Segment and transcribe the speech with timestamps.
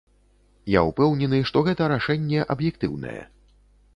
[0.75, 3.21] Я ўпэўнены, што гэта рашэнне аб'ектыўнае.